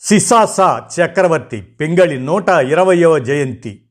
సిసాసా 0.00 0.88
చక్రవర్తి 0.96 1.60
పింగళి 1.60 2.20
నూట 2.20 2.48
ఇరవయవ 2.48 3.18
జయంతి. 3.18 3.84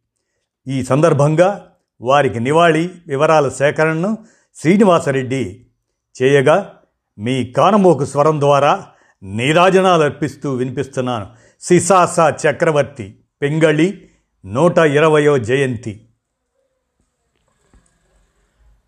ఈ 0.67 0.83
సందర్భంగా 0.83 1.71
వారికి 2.01 2.39
నివాళి 2.39 2.89
వివరాల 3.07 3.49
సేకరణను 3.49 4.17
శ్రీనివాసరెడ్డి 4.55 5.65
చేయగా 6.21 6.73
మీ 7.19 7.45
కానమోకు 7.51 8.05
స్వరం 8.05 8.39
ద్వారా 8.39 8.87
నీరాజనాలు 9.23 10.03
అర్పిస్తూ 10.03 10.53
వినిపిస్తున్నాను. 10.53 11.27
సిసాసా 11.61 12.29
చక్రవర్తి 12.29 13.19
పింగళి 13.41 14.09
నూట 14.45 14.77
ఇరవయో 14.77 15.37
జయంతి. 15.37 16.07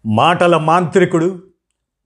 మాటల 0.06 0.58
మాంత్రికుడు 0.58 1.44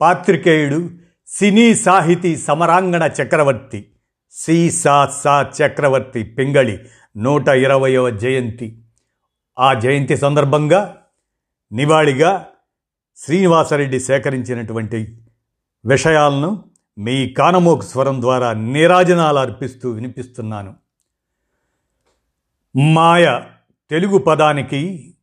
పాత్రికేయుడు 0.01 0.89
సినీ 1.27 1.75
సాహితీ 1.75 2.37
సమరాంగణ 2.37 3.09
చక్రవర్తి. 3.21 3.89
సి 4.35 4.71
సా 4.71 5.05
సా 5.05 5.41
చక్రవర్తి 5.41 6.23
పింగళి 6.23 6.79
నూట 7.17 7.47
ఇరవయవ 7.47 8.09
జయంతి. 8.09 8.81
ఆ 9.59 9.73
జయంతి 9.73 10.17
సందర్భంగా 10.17 10.97
నివాళిగా 11.71 12.47
శ్రీనివాసరెడ్డి 13.17 13.99
సేకరించినటువంటి 13.99 15.21
విషయాలను 15.85 16.65
మీ 16.97 17.29
కానమోకు 17.29 17.81
స్వరం 17.81 18.21
ద్వారా 18.21 18.53
నీరాజనాలు 18.53 19.39
అర్పిస్తూ 19.39 19.89
వినిపిస్తున్నాను. 19.89 20.75
మాయ 22.75 23.41
తెలుగు 23.89 24.17
పదానికి 24.17 25.13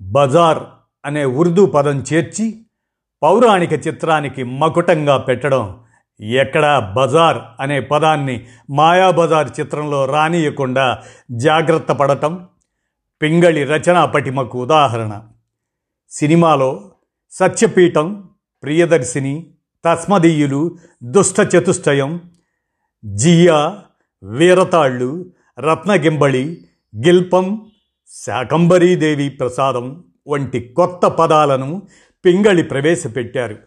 బజార్ 0.00 0.58
అనే 1.04 1.24
ఉర్దూ 1.24 1.66
పదం 1.66 2.04
చేర్చి 2.12 2.66
పౌరాణిక 3.22 3.72
చిత్రానికి 3.72 4.42
మకుటంగా 4.42 5.16
పెట్టడం 5.16 5.85
ఎక్కడా 6.20 6.78
బజార్ 6.78 7.38
అనే 7.60 7.80
పదాన్ని 7.80 8.46
మాయాబజార్ 8.70 9.60
చిత్రంలో 9.60 10.04
రానియకుండా 10.04 11.02
జాగ్రత్త 11.30 11.92
పడటం 11.92 12.46
పింగళి 13.22 13.64
రచనా 13.64 14.04
పటిమకు 14.04 14.62
ఉదాహరణ. 14.62 15.20
సినిమాలో 16.10 16.90
సత్యపీఠం 17.30 18.28
ప్రియదర్శిని 18.62 19.46
తస్మదీయులు 19.84 20.78
దుష్ట 21.02 21.40
చతుష్టయం 21.40 22.20
జియా 23.04 23.78
వీరతాళ్ళు 24.22 25.26
రత్నగింబళి 25.60 26.64
గిల్పం 27.06 27.66
శాకంబరీదేవి 28.26 29.28
ప్రసాదం 29.28 30.04
వంటి 30.28 30.60
కొత్త 30.60 31.06
పదాలను 31.06 31.82
పింగళి 32.24 32.62
ప్రవేశపెట్టారు. 32.62 33.58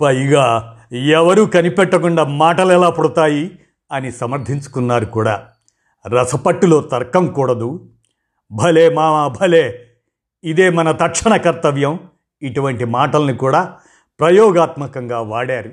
పైగా 0.00 0.79
ఎవరూ 0.92 1.46
కనిపెట్టకుండా 1.46 2.24
మాటలు 2.24 2.72
ఎలా 2.72 2.90
పుడతాయి 2.90 3.58
అని 3.92 4.12
సమర్థించుకున్నారు 4.12 5.04
కూడా. 5.04 5.48
రసపట్టులో 6.08 6.80
తర్కం 6.80 7.26
కూడదు. 7.26 7.90
భలే 8.52 8.88
మామా 8.88 9.28
భలే! 9.28 9.86
ఇదే 10.44 10.70
మన 10.70 10.90
తక్షణ 10.90 11.36
కర్తవ్యం. 11.36 12.00
ఇటువంటి 12.42 12.84
మాటల్ని 12.84 13.36
కూడా 13.36 13.76
ప్రయోగాత్మకంగా 14.20 15.20
వాడారు. 15.20 15.72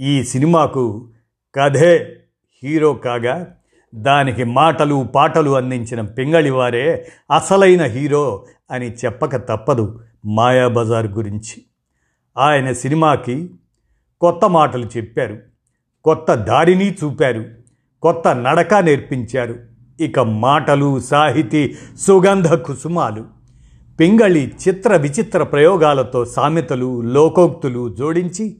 ఈ 0.00 0.22
సినిమాకు 0.24 1.10
కథే 1.54 2.16
హీరో 2.62 2.92
కాగా 2.94 3.54
దానికి 3.94 4.44
మాటలు 4.44 5.06
పాటలు 5.14 5.50
అందించిన 5.50 6.00
పింగళివారే 6.00 7.08
అసలైన 7.32 7.82
హీరో 7.82 8.46
అని 8.70 8.94
చెప్పక 8.94 9.36
తప్పదు 9.36 10.00
మాయాబజార్ 10.24 11.06
గురించి. 11.06 11.64
ఆయన 12.38 12.72
సినిమాకి 12.72 13.50
కొత్త 14.20 14.44
మాటలు 14.44 14.86
చెప్పారు. 14.96 15.38
కొత్త 16.04 16.34
దారిని 16.34 16.94
చూపారు. 16.94 17.44
కొత్త 18.02 18.28
నడక 18.28 18.74
నేర్పించారు. 18.74 19.56
ఇక 20.00 20.20
మాటలు 20.20 21.00
సాహితీ 21.00 21.76
సుగంధ 22.00 22.54
కుసుమాలు 22.54 23.24
పింగళి 24.00 24.52
చిత్ర 24.68 24.96
విచిత్ర 24.96 25.42
ప్రయోగాలతో 25.42 26.24
సామెతలు 26.24 27.00
లోకోక్తులు 27.00 27.94
జోడించి 27.94 28.56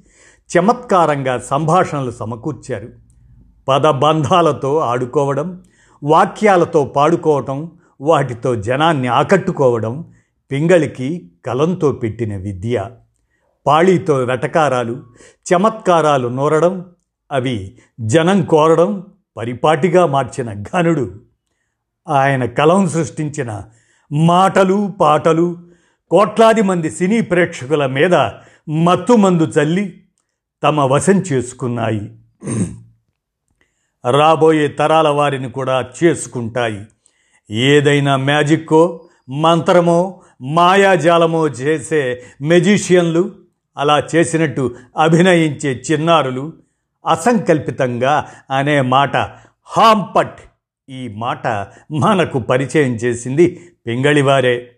చమత్కారంగా 0.59 1.39
సంభాషణలు 1.39 2.11
సమకూర్చారు. 2.11 2.89
పదబంధాలతో 3.69 4.79
ఆడుకోవడం 4.79 5.63
వాక్యాలతో 6.05 6.85
పాడుకోవటం 6.85 7.71
వాటితో 8.01 8.55
జనాన్ని 8.55 9.09
ఆకట్టుకోవడం 9.09 10.05
పింగళికి 10.53 11.31
కలంతో 11.47 11.93
పెట్టిన 11.93 12.37
విద్య. 12.37 12.85
పాళీతో 13.69 14.17
వెటకారాలు 14.17 15.03
చమత్కారాలు 15.23 16.29
నూరడం 16.29 16.85
అవి 17.33 17.79
జనం 18.01 18.45
కోరడం 18.45 19.07
పరిపాటిగా 19.37 20.07
మార్చిన 20.07 20.53
ఘనుడు. 20.53 21.21
ఆయన 22.09 22.45
కలం 22.45 22.89
సృష్టించిన 22.89 23.65
మాటలు 24.13 24.93
పాటలు 25.01 25.57
కోట్లాది 26.11 26.63
మంది 26.63 26.91
సినీ 26.91 27.21
ప్రేక్షకుల 27.21 27.87
మీద 27.87 28.15
మత్తుమందు 28.69 29.45
చల్లి 29.45 30.03
తమ 30.63 30.81
వశం 30.81 31.19
చేసుకున్నాయి. 31.33 32.19
రాబోయే 34.11 34.69
తరాల 34.69 35.09
వారిని 35.09 35.51
కూడా 35.51 35.85
చేసుకుంటాయి. 36.05 36.85
ఏదైనా 37.51 38.17
మ్యాజిక్కో 38.17 39.09
మంత్రమో 39.29 40.23
మాయాజాలమో 40.43 41.49
చేసే 41.49 42.23
మెజిషియన్లు 42.43 43.48
అలా 43.79 44.03
చేసినట్టు 44.15 44.75
అభినయించే 44.99 45.83
చిన్నారులు 45.91 46.53
అసంకల్పితంగా 47.09 48.27
అనే 48.51 48.81
మాట 48.81 49.17
హాంపట్ 49.65 50.41
ఈ 50.91 51.09
మాట 51.09 51.47
మనకు 51.93 52.39
పరిచయం 52.39 52.95
చేసింది 52.95 53.61
పింగళివారే. 53.87 54.71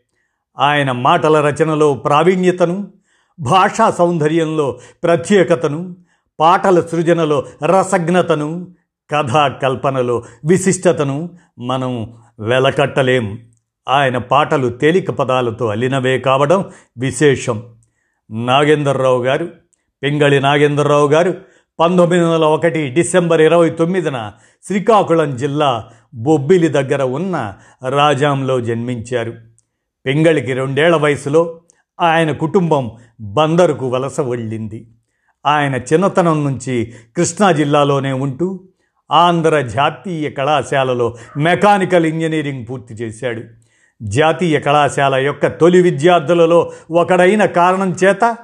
ఆయన 0.59 0.93
మాటల 0.93 1.41
రచనలో 1.41 1.95
ప్రావీణ్యతను 1.95 2.93
భాషా 3.41 3.91
సౌందర్యంలో 3.91 4.79
ప్రత్యేకతను 5.03 5.97
పాటల 6.41 6.81
సృజనలో 6.81 7.47
రసజ్ఞతను 7.65 8.67
కథా 9.11 9.49
కల్పనలో 9.49 10.25
విశిష్టతను 10.45 11.31
మనం 11.59 12.15
వెలకట్టలేం. 12.41 13.39
ఆయన 13.89 14.19
పాటలు 14.19 14.69
తేలిక 14.69 15.11
పదాలతో 15.11 15.67
అల్లినవే 15.67 16.19
కావడం 16.19 16.65
విశేషం. 16.99 17.63
నాగేంద్రరావు 18.31 19.25
గారు 19.25 19.49
పింగళి 20.03 20.41
నాగేంద్రరావు 20.41 21.09
గారు 21.09 21.35
పంతొమ్మిది 21.81 22.25
వందల 22.25 22.45
ఒకటి 22.45 22.89
డిసెంబర్ 22.89 23.41
ఇరవై 23.41 23.71
తొమ్మిదిన 23.71 24.33
శ్రీకాకుళం 24.67 25.37
జిల్లా 25.37 25.91
బొబ్బిలి 26.15 26.69
దగ్గర 26.69 27.03
ఉన్న 27.03 27.55
రాజాంలో 27.89 28.61
జన్మించారు. 28.61 29.35
పింగళికి 30.07 30.53
రెండేళ్ళ 30.55 30.97
వయసులో 30.97 31.61
ఆయన 32.01 32.33
కుటుంబం 32.33 32.91
బందరుకు 33.21 33.89
వలస 33.89 34.21
వెళ్ళింది. 34.21 34.87
ఆయన 35.47 35.75
చిన్నతనం 35.75 36.45
నుంచి 36.45 36.93
కృష్ణా 37.17 37.53
జిల్లాలోనే 37.53 38.13
ఉంటూ 38.13 38.61
ఆంధ్ర 39.11 39.61
జాతీయ 39.61 40.31
కళాశాలలో 40.31 41.17
మెకానికల్ 41.37 42.07
ఇంజనీరింగ్ 42.07 42.67
పూర్తి 42.71 42.95
చేశాడు. 42.95 43.43
జాతీయ 44.03 44.61
కళాశాల 44.61 45.15
యొక్క 45.15 45.47
తొలి 45.47 45.83
విద్యార్థులలో 45.83 46.73
ఒకడైన 46.91 47.45
కారణం 47.45 47.97
చేత 48.05 48.37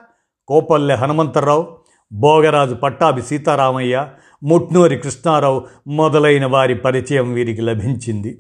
కోపల్లె 0.49 0.94
హనుమంతరావు 0.94 1.76
భోగరాజు 2.12 2.75
పట్టాభి 2.75 3.23
సీతారామయ్య 3.23 4.08
ముట్నూరి 4.43 4.99
కృష్ణారావు 4.99 5.64
మొదలైన 5.87 6.47
వారి 6.47 6.75
పరిచయం 6.75 7.32
వీరికి 7.32 7.61
లభించింది. 7.61 8.38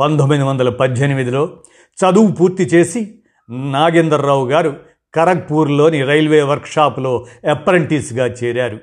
పంతొమ్మిది 0.00 0.42
వందల 0.42 0.68
పద్దెనిమిదిలో 0.68 1.48
చదువు 1.98 2.32
పూర్తి 2.32 2.62
చేసి 2.62 3.18
నాగేందర్రావు 3.50 4.48
గారు 4.48 4.76
ఖరగ్పూర్లోని 5.14 6.02
రైల్వే 6.02 6.42
వర్క్షాప్లో 6.42 7.26
అప్రెంటిస్గా 7.50 8.26
చేరారు. 8.26 8.78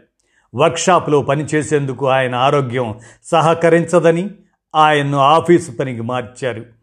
వర్క్షాప్లో 0.56 1.22
పనిచేసేందుకు 1.22 2.08
ఆయన 2.08 2.36
ఆరోగ్యం 2.36 2.96
సహకరించదని 3.24 4.30
ఆయన్ను 4.76 5.18
ఆఫీసు 5.18 5.72
పనికి 5.72 6.02
మార్చారు. 6.02 6.75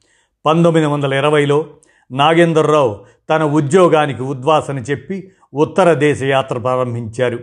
పంతొమ్మిది 0.46 0.86
వందల 0.86 1.12
ఇరవైలో 1.14 1.66
నాగేందర్రావు 2.10 3.04
తన 3.30 3.42
ఉద్యోగానికి 3.42 4.22
ఉద్వాసన 4.22 4.78
చెప్పి 4.78 5.32
ఉత్తర 5.54 5.92
దేశ 5.92 6.22
యాత్ర 6.22 6.58
ప్రారంభించారు. 6.58 7.38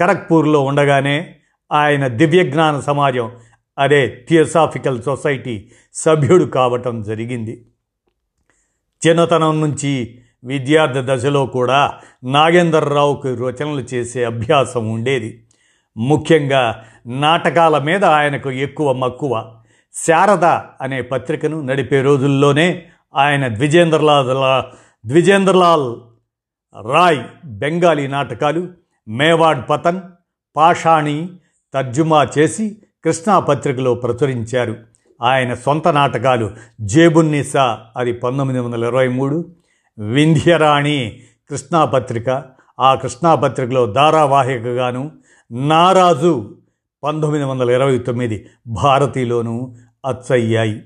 ఖరగ్పూర్లో 0.00 0.60
ఉండగానే 0.60 1.36
ఆయన 1.72 2.06
దివ్యజ్ఞాన 2.06 2.80
సమాజం 2.80 3.30
అదే 3.78 4.24
థియోసాఫికల్ 4.28 5.02
సొసైటీ 5.02 5.70
సభ్యుడు 5.94 6.44
కావటం 6.44 7.02
జరిగింది. 7.02 7.66
చిన్నతనం 9.06 9.60
నుంచి 9.60 10.18
విద్యార్థి 10.44 11.02
దశలో 11.04 11.46
కూడా 11.46 11.92
నాగేందర్రావుకు 12.24 13.28
రచనలు 13.28 13.80
చేసే 13.80 14.24
అభ్యాసం 14.24 14.90
ఉండేది. 14.90 15.44
ముఖ్యంగా 15.96 16.84
నాటకాల 17.06 17.78
మీద 17.78 18.04
ఆయనకు 18.04 18.50
ఎక్కువ 18.50 18.92
మక్కువ. 18.92 19.52
శారద 20.04 20.44
అనే 20.80 21.02
పత్రికను 21.02 21.60
నడిపే 21.60 22.02
రోజుల్లోనే 22.02 22.86
ఆయన 23.16 23.48
ద్విజేంద్రలాల్ 23.48 24.64
ద్విజేంద్రలాల్ 25.06 25.96
రాయ్ 26.90 27.18
బెంగాలీ 27.44 28.06
నాటకాలు 28.06 28.68
మేవాడ్ 29.08 29.70
పతన్ 29.70 30.00
పాషాణి 30.56 31.28
తర్జుమా 31.74 32.28
చేసి 32.38 32.76
కృష్ణా 33.04 33.38
పత్రికలో 33.38 33.94
ప్రచురించారు. 33.94 34.76
ఆయన 35.22 35.54
సొంత 35.54 35.88
నాటకాలు 35.88 36.50
జేబున్నిసా 36.80 37.78
అది 37.96 38.12
పంతొమ్మిది 38.12 38.60
వందల 38.60 38.84
ఇరవై 38.84 39.08
మూడు 39.08 39.44
వింధ్యరాణి 39.98 41.22
కృష్ణా 41.50 41.84
పత్రిక 41.84 42.44
ఆ 42.80 42.94
కృష్ణా 42.94 43.34
పత్రికలో 43.34 43.92
ధారావాహికగాను 43.92 45.10
నారాజు 45.50 46.56
పంతొమ్మిది 47.02 47.44
వందల 47.44 47.70
ఇరవై 47.70 47.98
తొమ్మిది 47.98 48.46
భారతీలోనూ 48.68 49.74
అచ్చయ్యాయి 50.06 50.82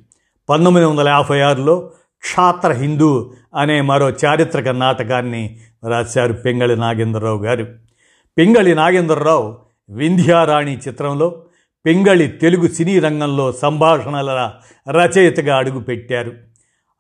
పంతొమ్మిది 0.48 0.86
వందల 0.86 1.08
యాభై 1.08 1.40
ఆరులో 1.40 1.90
క్షాత్ర 2.20 2.72
హిందూ 2.72 3.32
అనే 3.56 3.80
మరో 3.80 4.10
చారిత్రక 4.10 4.68
నాటకాన్ని 4.68 5.58
రాశారు 5.88 6.32
పింగళి 6.32 6.76
నాగేంద్రరావు 6.76 7.44
గారు. 7.44 7.66
పింగళి 8.38 8.74
నాగేంద్రరావు 8.74 9.58
వింధ్యారాణి 9.90 10.78
చిత్రంలో 10.88 11.42
పింగళి 11.86 12.28
తెలుగు 12.28 12.68
సినీ 12.68 12.98
రంగంలో 12.98 13.52
సంభాషణల 13.52 14.52
రచయితగా 14.90 15.56
అడుగుపెట్టారు. 15.56 16.32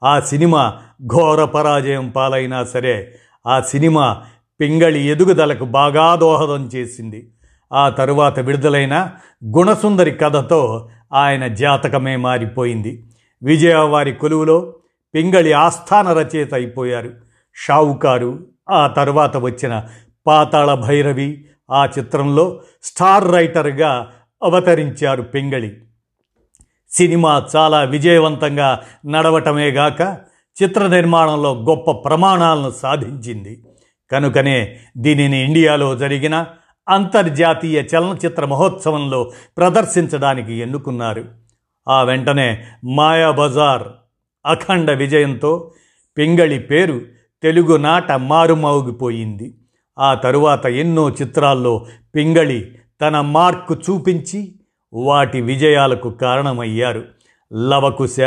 ఆ 0.04 0.20
సినిమా 0.20 0.78
ఘోర 1.06 1.44
పరాజయం 1.44 2.08
పాలైనా 2.08 2.64
సరే 2.64 3.14
ఆ 3.46 3.60
సినిమా 3.60 4.22
పింగళి 4.60 5.08
ఎదుగుదలకు 5.08 5.64
బాగా 5.64 6.14
దోహదం 6.14 6.66
చేసింది. 6.66 7.30
ఆ 7.72 7.88
తరువాత 7.88 8.40
విడుదలైన 8.40 9.10
గుణసుందరి 9.44 10.10
కథతో 10.10 10.88
ఆయన 11.12 11.46
జాతకమే 11.46 12.16
మారిపోయింది. 12.16 13.04
విజయవారి 13.42 14.12
కొలువులో 14.12 14.74
పింగళి 15.14 15.52
ఆస్థాన 15.52 16.12
రచయిత 16.12 16.54
అయిపోయారు. 16.54 17.10
షావుకారు 17.54 18.46
ఆ 18.70 18.86
తర్వాత 18.86 19.36
వచ్చిన 19.36 19.84
పాతాళ 20.26 20.74
భైరవి 20.74 21.44
ఆ 21.70 21.86
చిత్రంలో 21.86 22.62
స్టార్ 22.82 23.32
రైటర్గా 23.32 24.12
అవతరించారు 24.42 25.22
పింగళి. 25.22 25.76
సినిమా 26.90 27.46
చాలా 27.56 27.82
విజయవంతంగా 27.82 28.80
నడవటమే 29.06 29.70
గాక 29.70 30.18
చిత్ర 30.62 30.86
నిర్మాణంలో 30.86 31.54
గొప్ప 31.54 31.90
ప్రమాణాలను 31.90 32.70
సాధించింది. 32.70 33.64
కనుకనే 34.12 34.80
దీనిని 34.98 35.44
ఇండియాలో 35.44 35.96
జరిగిన 35.96 36.46
అంతర్జాతీయ 36.90 37.82
చలనచిత్ర 37.82 38.44
మహోత్సవంలో 38.44 39.32
ప్రదర్శించడానికి 39.56 40.54
ఎన్నుకున్నారు. 40.54 41.24
ఆ 41.88 42.02
వెంటనే 42.02 42.64
మాయాబజార్ 42.84 43.82
అఖండ 44.46 44.90
విజయంతో 44.90 45.72
పింగళి 46.18 46.58
పేరు 46.58 47.00
తెలుగు 47.42 47.76
నాట 47.76 48.12
మారుమోగిపోయింది. 48.12 49.54
ఆ 49.98 50.14
తరువాత 50.14 50.66
ఎన్నో 50.66 51.10
చిత్రాల్లో 51.10 51.86
పింగళి 52.14 52.78
తన 53.00 53.20
మార్కు 53.20 53.74
చూపించి 53.74 54.54
వాటి 54.92 55.40
విజయాలకు 55.40 56.10
కారణమయ్యారు. 56.10 57.04
లవకుశ 57.52 58.20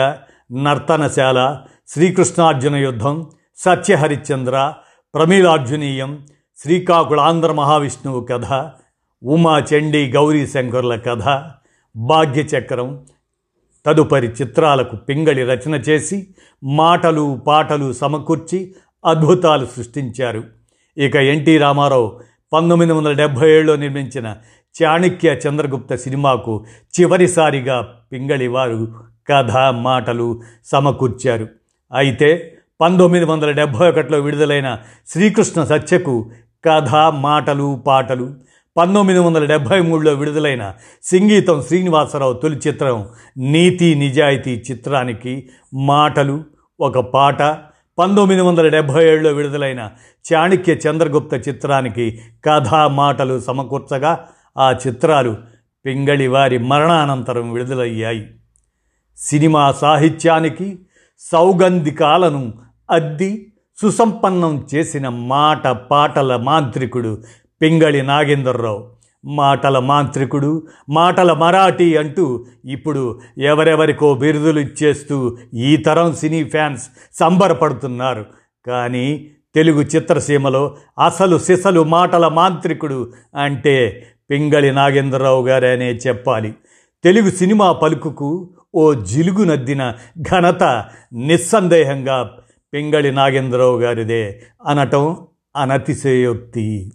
నర్తనశాల 0.54 1.60
శ్రీకృష్ణార్జున 1.88 2.76
యుద్ధం 2.76 3.30
సత్యహరిశ్చంద్ర 3.58 4.74
ప్రమీలార్జునీయం 5.14 6.28
శ్రీకాకుళాంధ్ర 6.64 7.52
మహావిష్ణువు 7.52 8.20
కథ 8.20 8.72
ఉమా 9.24 9.60
చండీ 9.60 10.12
గౌరీ 10.12 10.48
శంకర్ల 10.48 10.96
కథ 10.96 11.24
భాగ్యచక్రం 11.96 13.06
తదుపరి 13.86 14.28
చిత్రాలకు 14.28 14.96
పింగళి 14.96 15.44
రచన 15.44 15.76
చేసి 15.76 16.28
మాటలు 16.64 17.42
పాటలు 17.48 17.94
సమకూర్చి 17.94 18.76
అద్భుతాలు 19.06 19.66
సృష్టించారు. 19.66 20.44
ఇక 20.98 21.16
ఎన్టీ 21.16 21.58
రామారావు 21.58 22.20
పంతొమ్మిది 22.54 22.92
వందల 22.92 23.14
డెబ్భై 23.14 23.52
ఏడులో 23.52 23.76
నిర్మించిన 23.76 24.36
చాణక్య 24.84 25.30
చంద్రగుప్త 25.30 25.96
సినిమాకు 25.96 26.66
చివరిసారిగా 27.00 27.94
పింగళి 28.12 28.48
వారు 28.48 28.88
కథ 29.28 29.58
మాటలు 29.58 30.42
సమకూర్చారు. 30.66 31.48
అయితే 31.94 32.60
పంతొమ్మిది 32.82 33.26
వందల 33.26 33.52
డెబ్భై 33.52 33.90
ఒకటిలో 33.90 34.20
విడుదలైన 34.20 34.78
శ్రీకృష్ణ 35.08 35.64
సత్యకు 35.64 36.32
కథ 36.66 36.96
మాటలు 36.96 37.84
పాటలు. 37.88 38.34
పంతొమ్మిది 38.78 39.20
వందల 39.20 39.46
డెబ్భై 39.46 39.80
మూడులో 39.82 40.14
విడుదలైన 40.14 40.74
సంగీతం 41.04 41.62
శ్రీనివాసరావు 41.62 42.34
తొలి 42.34 42.60
చిత్రం 42.68 43.08
నీతి 43.38 43.96
నిజాయితీ 43.96 44.64
చిత్రానికి 44.72 45.50
మాటలు 45.74 46.44
ఒక 46.80 47.00
పాట. 47.00 47.44
పంతొమ్మిది 47.98 48.42
వందల 48.42 48.68
డెబ్భై 48.68 49.10
ఏడులో 49.10 49.32
విడుదలైన 49.32 49.92
చాణక్య 50.34 50.74
చంద్రగుప్త 50.74 51.50
చిత్రానికి 51.50 52.20
కథ 52.46 52.74
మాటలు 52.74 53.40
సమకూర్చగా 53.40 54.28
ఆ 54.58 54.72
చిత్రాలు 54.72 55.38
పింగళి 55.86 56.28
వారి 56.28 56.58
మరణానంతరం 56.58 57.52
విడుదలయ్యాయి. 57.52 58.28
సినిమా 59.18 59.72
సాహిత్యానికి 59.72 60.80
సౌగంధికాలను 61.20 62.54
అద్ది 62.92 63.53
సుసంపన్నం 63.82 64.68
చేసిన 64.76 65.10
మాట 65.10 65.68
పాటల 65.68 66.36
మాంత్రికుడు 66.36 67.22
పింగళి 67.62 68.02
నాగేందర్రావు. 68.02 68.88
మాటల 69.26 69.80
మాంత్రికుడు 69.80 70.68
మాటల 70.90 71.34
మరాఠీ 71.34 71.96
అంటూ 71.96 72.46
ఇప్పుడు 72.66 73.20
ఎవరెవరికో 73.38 74.14
బిరుదులు 74.14 74.60
ఇచ్చేస్తూ 74.60 75.38
ఈ 75.54 75.78
తరం 75.78 76.16
సినీ 76.16 76.44
ఫ్యాన్స్ 76.44 76.90
సంబరపడుతున్నారు. 77.14 78.26
కానీ 78.68 79.28
తెలుగు 79.56 79.82
చిత్రసీమలో 79.82 80.76
అసలు 81.06 81.38
సిసలు 81.38 81.84
మాటల 81.84 82.28
మాంత్రికుడు 82.28 83.12
అంటే 83.36 84.08
పింగళి 84.30 84.72
నాగేంద్రరావు 84.72 85.48
గారనే 85.48 85.92
చెప్పాలి. 85.92 86.54
తెలుగు 87.04 87.30
సినిమా 87.30 87.72
పలుకుకు 87.72 88.50
ఓ 88.76 88.94
జిలుగు 88.94 89.44
నద్దిన 89.44 89.94
ఘనత 90.32 90.86
నిస్సందేహంగా 91.14 92.38
పింగళి 92.74 93.12
నాగేంద్రరావు 93.12 93.78
గారిదే 93.80 94.42
అనటం 94.66 95.18
అనతిశయోక్తి. 95.56 96.92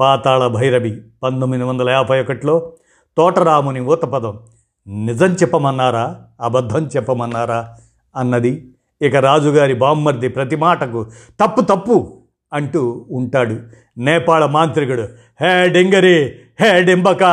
పాతాళ 0.00 0.46
భైరవి 0.46 1.00
పంతొమ్మిది 1.22 1.64
వందల 1.64 1.90
యాభై 1.90 2.20
ఒకటిలో 2.20 2.72
తోటరాముని 3.16 3.80
ఊతపదం 3.80 4.40
నిజం 4.88 5.32
చెప్పమన్నారా 5.32 6.16
అబద్ధం 6.40 6.86
చెప్పమన్నారా 6.96 7.68
అన్నది. 8.16 8.68
ఇక 9.02 9.16
రాజుగారి 9.16 9.74
బామ్మర్ది 9.74 10.28
ప్రతి 10.28 10.56
మాటకు 10.56 11.10
తప్పు 11.40 11.60
తప్పు 11.60 12.18
అంటూ 12.52 13.06
ఉంటాడు. 13.10 13.56
నేపాళ 13.98 14.46
మాంత్రికుడు 14.46 15.02
హే 15.40 15.68
డింగరి 15.68 16.34
హే 16.60 16.82
డింబక 16.82 17.24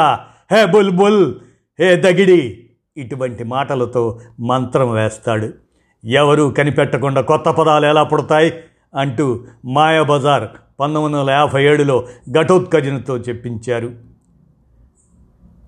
హే 0.51 0.65
బుల్ 0.65 0.92
బుల్ 0.92 1.36
హే 1.80 1.96
దగిడి 1.96 2.65
ఇటువంటి 2.98 3.44
మాటలతో 3.44 4.20
మంత్రం 4.39 4.92
వేస్తాడు. 4.92 5.65
ఎవరు 6.06 6.54
కనిపెట్టకుండా 6.58 7.22
కొత్త 7.22 7.50
పదాలు 7.50 7.86
ఎలా 7.86 8.04
పుడతాయి 8.04 8.54
అంటూ 8.96 9.44
మాయాబజార్ 9.66 10.44
పంతొమ్మిది 10.80 11.18
వందల 11.18 11.32
యాభై 11.32 11.64
ఏడులో 11.64 12.08
ఘటోత్కజనతో 12.32 13.18
చెప్పించారు. 13.18 13.92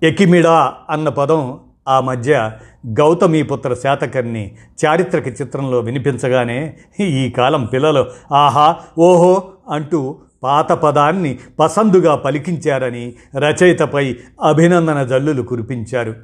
ఎకిమిడా 0.02 0.74
అన్న 0.90 1.08
పదం 1.08 1.60
ఆ 1.88 2.00
మధ్య 2.00 2.52
గౌతమీపుత్ర 2.86 3.74
శాతకర్ణి 3.74 4.54
చారిత్రక 4.84 5.28
చిత్రంలో 5.28 5.80
వినిపించగానే 5.80 6.76
ఈ 7.00 7.30
కాలం 7.30 7.64
పిల్లలు 7.64 8.06
ఆహా 8.34 8.76
ఓహో 8.98 9.44
అంటూ 9.70 10.16
పాత 10.42 10.72
పదాన్ని 10.72 11.38
పసందుగా 11.60 12.14
పలికించారని 12.14 13.14
రచయితపై 13.38 14.16
అభినందన 14.42 15.02
జల్లులు 15.02 15.42
కురిపించారు. 15.42 16.14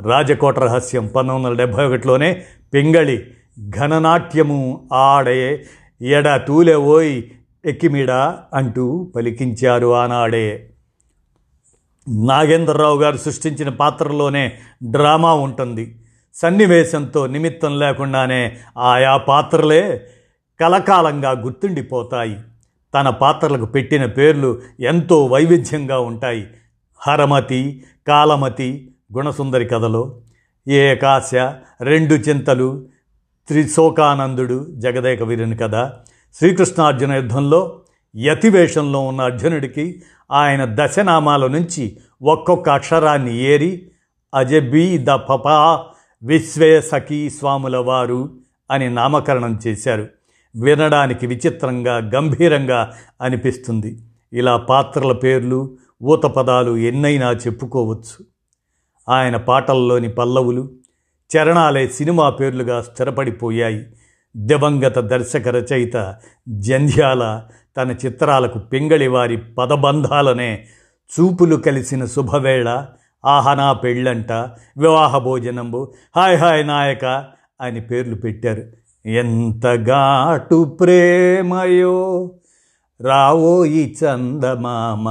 రాజకోట 0.00 0.58
రహస్యం 0.58 1.06
పంతొమ్మిది 1.06 1.46
వందల 1.46 1.64
డెబ్భై 1.64 1.86
ఒకటిలోనే 1.86 2.44
పింగళి 2.74 3.24
ఘననాట్యము 3.76 4.88
ఆడే 4.92 5.66
ఎడ 6.02 6.36
తూలే 6.36 6.74
ఓయ్ 6.74 7.22
ఎక్కిమిడా 7.64 8.38
అంటూ 8.54 9.12
పలికించారు 9.16 9.94
ఆనాడే. 9.94 10.70
నాగేంద్రరావు 12.08 12.98
గారు 12.98 13.16
సృష్టించిన 13.16 13.68
పాత్రలోనే 13.68 14.52
డ్రామా 14.84 15.34
ఉంటుంది. 15.34 15.98
సన్నివేశంతో 16.34 17.26
నిమిత్తం 17.26 17.78
లేకుండానే 17.78 18.56
ఆయా 18.78 19.16
పాత్రలే 19.16 20.06
కలకాలంగా 20.60 21.30
గుర్తుండిపోతాయి. 21.30 22.36
తన 22.94 23.10
పాత్రలకు 23.10 23.66
పెట్టిన 23.66 24.06
పేర్లు 24.06 24.60
ఎంతో 24.80 25.26
వైవిధ్యంగా 25.26 25.98
ఉంటాయి. 26.00 26.46
హరమతి 26.98 27.84
కాలమతి 28.08 28.90
గుణసుందరి 29.16 29.64
కథలో 29.64 30.20
ఏకాశ 30.68 31.34
రెండు 31.82 32.14
చింతలు 32.14 32.86
త్రిశోకానందుడు 33.48 34.66
జగదేక 34.70 35.22
వీరుని 35.22 35.56
కదా 35.56 35.92
శ్రీకృష్ణార్జున 36.34 37.12
యుద్ధంలో 37.12 37.80
యతివేషంలో 38.16 39.00
ఉన్న 39.00 39.20
అర్జునుడికి 39.20 40.02
ఆయన 40.32 40.76
దశనామాల 40.78 41.46
నుంచి 41.46 41.96
ఒక్కొక్క 42.22 42.68
అక్షరాన్ని 42.68 43.38
ఏరి 43.38 43.90
అజబీ 44.34 44.98
ద 44.98 45.06
పపా 45.06 45.84
విశ్వే 46.22 46.80
సఖీ 46.80 47.30
స్వాముల 47.30 47.76
వారు 47.76 48.30
అని 48.70 48.94
నామకరణం 48.94 49.58
చేశారు. 49.66 50.08
వినడానికి 50.56 51.26
విచిత్రంగా 51.26 52.10
గంభీరంగా 52.14 52.92
అనిపిస్తుంది. 53.22 53.98
ఇలా 54.32 54.56
పాత్రల 54.56 55.12
పేర్లు 55.12 55.76
ఊత 56.02 56.22
పదాలు 56.22 56.76
ఎన్నైనా 56.76 57.32
చెప్పుకోవచ్చు. 57.32 58.24
ఆయన 59.08 59.36
పాటల్లోని 59.36 60.08
పల్లవులు 60.08 60.70
చరణాలే 61.36 61.88
సినిమా 61.88 62.30
పేర్లుగా 62.30 62.82
స్థిరపడిపోయాయి. 62.82 63.86
దివంగత 64.36 64.98
దర్శక 64.98 65.48
రచయిత 65.48 66.16
జంధ్యాల 66.48 67.42
తన 67.76 67.90
చిత్రాలకు 67.92 68.58
పింగళి 68.58 69.08
వారి 69.08 69.36
పదబంధాలనే 69.36 70.66
చూపులు 71.12 71.56
కలిసిన 71.56 72.04
శుభవేళ. 72.04 72.86
ఆహనా 73.26 73.72
పెళ్ళంట 73.72 74.32
వివాహ 74.78 75.18
భోజనంబు 75.18 75.94
హాయ్ 76.16 76.36
హాయ్ 76.36 76.66
నాయక 76.66 77.04
అని 77.60 77.80
పేర్లు 77.80 78.14
పెట్టారు. 78.14 78.62
ఎంత 79.08 79.74
ఘాటు 79.76 80.64
ప్రేమయో! 80.80 82.30
రావోయి 83.00 83.96
చందమామ. 84.00 85.06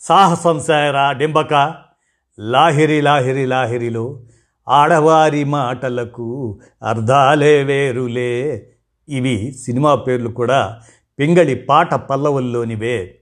సాహసం 0.00 0.60
సారా 0.60 1.12
డింబక. 1.12 1.74
లాహిరి 2.38 3.00
లాహిరి 3.00 3.46
లాహిరిలో 3.46 4.20
ఆడవారి 4.68 5.44
మాటలకు 5.44 6.58
అర్థాలే 6.82 7.62
వేరులే. 7.62 8.66
ఇవి 9.08 9.52
సినిమా 9.52 9.94
పేర్లు 9.94 10.28
కూడా 10.28 10.80
పింగళి 11.18 11.54
పాట 11.54 11.94
పల్లవుల్లోనివే. 11.94 13.14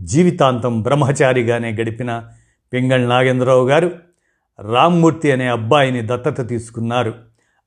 జీవితాంతం 0.00 0.82
బ్రహ్మచారిగానే 0.82 1.72
గడిపిన 1.72 2.24
పింగళి 2.72 3.06
నాగేంద్రరావు 3.06 3.68
గారు 3.68 3.90
రామ్మూర్తి 4.72 5.32
అనే 5.32 5.46
అబ్బాయిని 5.46 6.06
దత్తత 6.06 6.48
తీసుకున్నారు. 6.48 7.14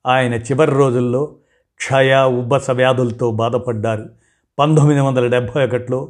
ఆయన 0.07 0.33
చివరి 0.33 0.71
రోజుల్లో 0.71 1.36
క్షయ 1.77 2.15
ఉబ్బస 2.15 2.71
వ్యాధులతో 2.71 3.31
బాధపడ్డారు. 3.31 4.09
పంతొమ్మిది 4.59 5.00
వందల 5.00 5.27
డెబ్భై 5.27 5.65
ఒకటిలో 5.65 6.09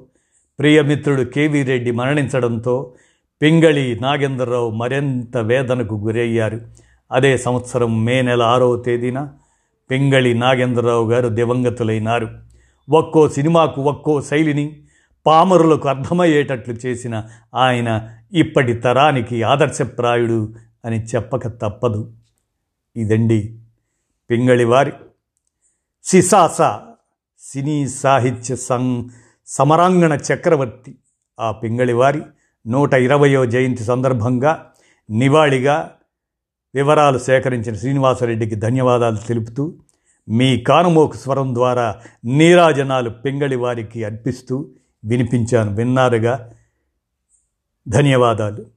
ప్రియమిత్రుడు 0.59 1.21
కేవీ 1.21 1.63
రెడ్డి 1.63 1.91
మరణించడంతో 1.91 2.93
పింగళి 3.41 3.99
నాగేంద్రరావు 3.99 4.69
మరింత 4.69 5.37
వేదనకు 5.37 5.95
గురయ్యారు. 5.95 6.61
అదే 7.11 7.37
సంవత్సరం 7.37 8.05
మే 8.05 8.21
నెల 8.21 8.43
ఆరవ 8.43 8.75
తేదీన 8.75 9.29
పింగళి 9.91 10.33
నాగేంద్రరావు 10.33 11.11
గారు 11.11 11.27
దివంగతులైనారు. 11.27 12.27
ఒక్కో 12.89 13.29
సినిమాకు 13.29 13.81
ఒక్కో 13.81 14.21
శైలిని 14.21 14.83
పామరులకు 15.25 15.89
అర్థమయ్యేటట్లు 15.89 16.73
చేసిన 16.73 17.23
ఆయన 17.55 18.09
ఇప్పటి 18.33 18.73
తరానికి 18.73 19.43
ఆదర్శప్రాయుడు 19.43 20.53
అని 20.85 21.03
చెప్పక 21.03 21.47
తప్పదు. 21.47 22.13
ఇదండి 22.95 23.59
పింగళివారి 24.29 24.91
సిసాస 26.03 26.57
సినీ 27.39 27.87
సాహిత్య 27.87 28.55
సం 28.55 29.09
సమరాంగణ 29.47 30.13
చక్రవర్తి. 30.13 30.95
ఆ 31.39 31.51
పింగళివారి 31.51 32.21
నూట 32.67 32.93
ఇరవయో 32.93 33.45
జయంతి 33.45 33.83
సందర్భంగా 33.83 34.65
నివాళిగా 35.09 35.91
వివరాలు 36.75 37.17
సేకరించిన 37.17 37.75
శ్రీనివాసరెడ్డికి 37.75 38.55
ధన్యవాదాలు 38.55 39.17
తెలుపుతూ 39.27 39.75
మీ 40.29 40.59
కానుమోకు 40.59 41.15
స్వరం 41.15 41.55
ద్వారా 41.55 42.01
నీరాజనాలు 42.25 43.09
పింగళి 43.09 43.55
వారికి 43.55 44.03
అర్పిస్తూ 44.03 44.69
వినిపించాను 45.05 45.75
విన్నారుగా. 45.75 46.51
ధన్యవాదాలు. 47.87 48.76